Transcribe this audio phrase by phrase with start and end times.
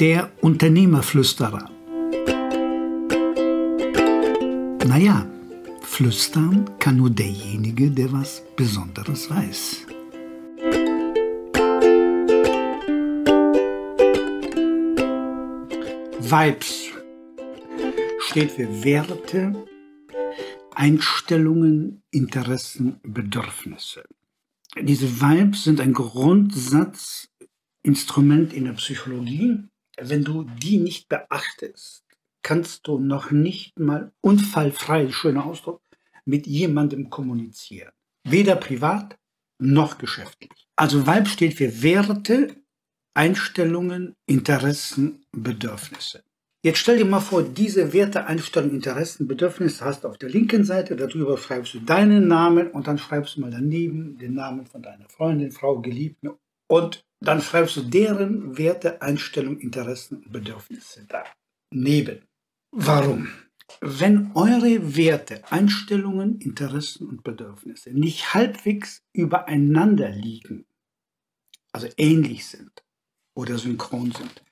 [0.00, 1.70] Der Unternehmerflüsterer.
[4.88, 5.24] Naja,
[5.82, 9.86] flüstern kann nur derjenige, der was Besonderes weiß.
[16.18, 16.90] Vibes
[18.18, 19.64] steht für Werte,
[20.74, 24.02] Einstellungen, Interessen, Bedürfnisse.
[24.76, 29.62] Diese Vibes sind ein Grundsatzinstrument in der Psychologie.
[30.00, 32.04] Wenn du die nicht beachtest,
[32.42, 35.80] kannst du noch nicht mal unfallfrei, schöner Ausdruck,
[36.24, 37.92] mit jemandem kommunizieren.
[38.24, 39.18] Weder privat
[39.58, 40.68] noch geschäftlich.
[40.76, 42.56] Also Vibe steht für Werte,
[43.14, 46.24] Einstellungen, Interessen, Bedürfnisse.
[46.64, 50.64] Jetzt stell dir mal vor, diese Werte, Einstellungen, Interessen, Bedürfnisse hast du auf der linken
[50.64, 54.82] Seite, darüber schreibst du deinen Namen und dann schreibst du mal daneben den Namen von
[54.82, 56.30] deiner Freundin, Frau, Geliebten
[56.66, 61.06] und dann schreibst du deren Werte, Einstellungen, Interessen, Bedürfnisse
[61.70, 62.26] daneben.
[62.70, 63.28] Warum?
[63.80, 70.66] Wenn eure Werte, Einstellungen, Interessen und Bedürfnisse nicht halbwegs übereinander liegen,
[71.72, 72.84] also ähnlich sind
[73.34, 74.44] oder synchron sind,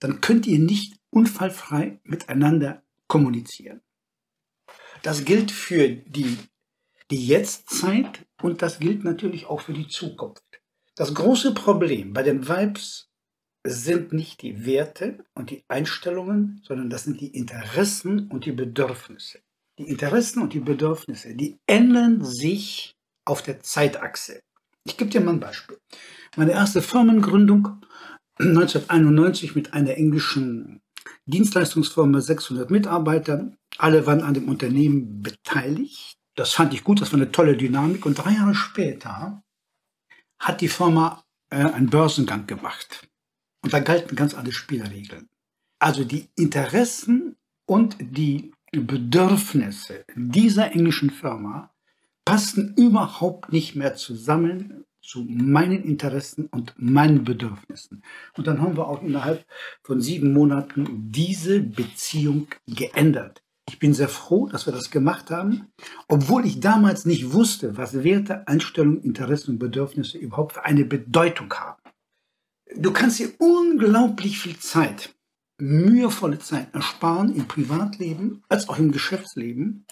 [0.00, 3.80] dann könnt ihr nicht unfallfrei miteinander kommunizieren.
[5.02, 6.36] Das gilt für die,
[7.10, 10.42] die Jetztzeit und das gilt natürlich auch für die Zukunft.
[10.98, 13.08] Das große Problem bei den Vibes
[13.64, 19.38] sind nicht die Werte und die Einstellungen, sondern das sind die Interessen und die Bedürfnisse.
[19.78, 24.40] Die Interessen und die Bedürfnisse, die ändern sich auf der Zeitachse.
[24.82, 25.78] Ich gebe dir mal ein Beispiel.
[26.36, 27.80] Meine erste Firmengründung
[28.40, 30.80] 1991 mit einer englischen
[31.26, 33.52] Dienstleistungsfirma, 600 Mitarbeiter.
[33.76, 36.16] Alle waren an dem Unternehmen beteiligt.
[36.34, 38.04] Das fand ich gut, das war eine tolle Dynamik.
[38.04, 39.44] Und drei Jahre später
[40.38, 43.08] hat die Firma äh, einen Börsengang gemacht.
[43.62, 45.28] Und da galten ganz andere Spielregeln.
[45.78, 47.36] Also die Interessen
[47.66, 51.70] und die Bedürfnisse dieser englischen Firma
[52.24, 58.02] passten überhaupt nicht mehr zusammen zu meinen Interessen und meinen Bedürfnissen.
[58.36, 59.46] Und dann haben wir auch innerhalb
[59.82, 63.42] von sieben Monaten diese Beziehung geändert.
[63.68, 65.68] Ich bin sehr froh, dass wir das gemacht haben,
[66.08, 71.52] obwohl ich damals nicht wusste, was Werte, Einstellungen, Interessen und Bedürfnisse überhaupt für eine Bedeutung
[71.52, 71.82] haben.
[72.74, 75.14] Du kannst dir unglaublich viel Zeit,
[75.58, 79.84] mühevolle Zeit ersparen im Privatleben als auch im Geschäftsleben,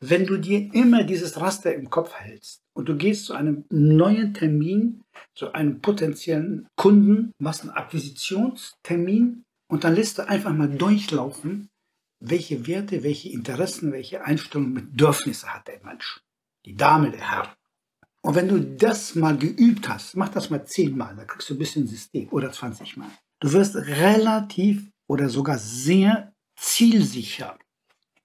[0.00, 4.34] wenn du dir immer dieses Raster im Kopf hältst und du gehst zu einem neuen
[4.34, 5.02] Termin,
[5.36, 11.68] zu einem potenziellen Kunden, machst einen Akquisitionstermin und dann lässt du einfach mal durchlaufen,
[12.28, 16.20] welche Werte, welche Interessen, welche Einstellungen, Bedürfnisse hat der Mensch,
[16.64, 17.56] die Dame, der Herr.
[18.22, 21.58] Und wenn du das mal geübt hast, mach das mal zehnmal, dann kriegst du ein
[21.58, 23.10] bisschen System oder 20 Mal.
[23.40, 27.58] Du wirst relativ oder sogar sehr zielsicher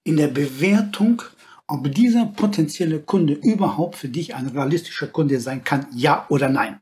[0.04, 1.22] in der Bewertung
[1.70, 6.80] ob dieser potenzielle Kunde überhaupt für dich ein realistischer Kunde sein kann, ja oder nein.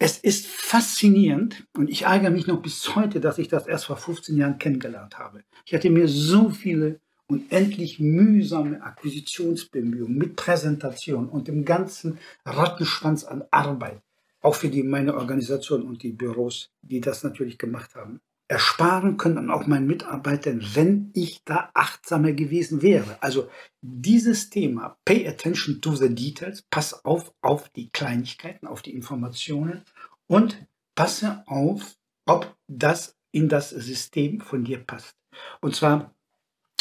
[0.00, 3.96] Es ist faszinierend und ich ärgere mich noch bis heute, dass ich das erst vor
[3.96, 5.42] 15 Jahren kennengelernt habe.
[5.64, 13.24] Ich hatte mir so viele und endlich mühsame Akquisitionsbemühungen mit Präsentation und dem ganzen Rattenschwanz
[13.24, 14.00] an Arbeit,
[14.40, 19.38] auch für die, meine Organisation und die Büros, die das natürlich gemacht haben ersparen können
[19.38, 23.22] und auch meinen Mitarbeitern, wenn ich da achtsamer gewesen wäre.
[23.22, 23.50] Also
[23.82, 29.82] dieses Thema, pay attention to the details, pass auf auf die Kleinigkeiten, auf die Informationen
[30.26, 35.14] und passe auf, ob das in das System von dir passt.
[35.60, 36.14] Und zwar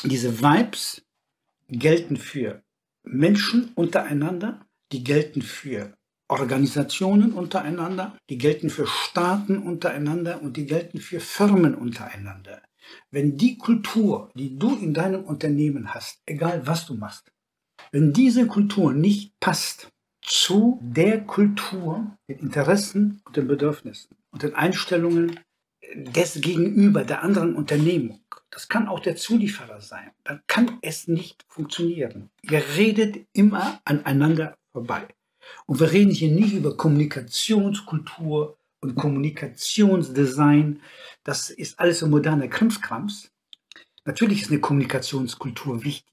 [0.04, 1.06] diese Vibes
[1.68, 2.64] gelten für
[3.04, 5.97] Menschen untereinander, die gelten für
[6.30, 12.62] Organisationen untereinander, die gelten für Staaten untereinander und die gelten für Firmen untereinander.
[13.12, 17.32] Wenn die Kultur, die du in deinem Unternehmen hast, egal was du machst,
[17.92, 19.90] wenn diese Kultur nicht passt
[20.22, 25.40] zu der Kultur, den Interessen und den Bedürfnissen und den Einstellungen
[25.96, 28.20] des Gegenüber, der anderen Unternehmung,
[28.50, 32.30] das kann auch der Zulieferer sein, dann kann es nicht funktionieren.
[32.42, 35.08] Ihr redet immer aneinander vorbei.
[35.66, 40.82] Und wir reden hier nicht über Kommunikationskultur und Kommunikationsdesign.
[41.24, 43.32] Das ist alles so moderner Krimskrams.
[44.06, 46.06] Natürlich ist eine Kommunikationskultur wichtig.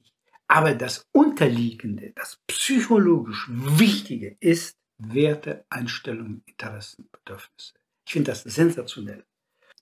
[0.49, 7.75] Aber das Unterliegende, das psychologisch Wichtige ist Werte, Einstellungen, Interessen, Bedürfnisse.
[8.07, 9.25] Ich finde das sensationell.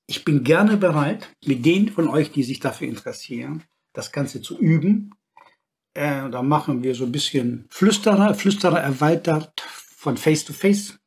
[0.07, 4.59] Ich bin gerne bereit, mit denen von euch, die sich dafür interessieren, das Ganze zu
[4.59, 5.15] üben,
[5.95, 10.99] äh, da machen wir so ein bisschen Flüsterer, Flüsterer erweitert von Face to Face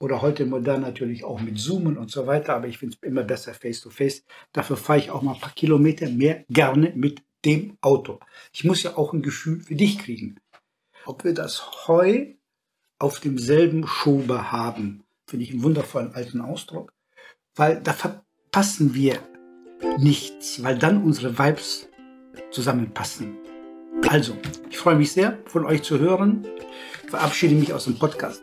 [0.00, 3.24] oder heute modern natürlich auch mit Zoomen und so weiter, aber ich finde es immer
[3.24, 4.24] besser face-to-face.
[4.52, 8.20] Dafür fahre ich auch mal ein paar Kilometer mehr gerne mit dem Auto.
[8.52, 10.36] Ich muss ja auch ein Gefühl für dich kriegen.
[11.04, 12.34] Ob wir das Heu
[12.98, 16.92] auf demselben Schober haben, finde ich einen wundervollen alten Ausdruck,
[17.54, 19.18] weil da verpassen wir
[19.98, 21.88] nichts, weil dann unsere Vibes
[22.50, 23.47] zusammenpassen.
[24.06, 24.36] Also,
[24.70, 26.46] ich freue mich sehr, von euch zu hören.
[27.08, 28.42] Verabschiede mich aus dem Podcast.